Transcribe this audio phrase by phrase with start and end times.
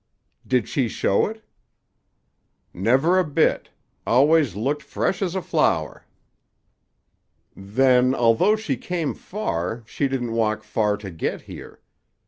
[0.47, 1.43] "Did she show it?"
[2.73, 3.69] "Never a bit.
[4.07, 6.07] Always looked fresh as a flower."
[7.55, 11.81] "Then, although she came far, she didn't walk far to get here.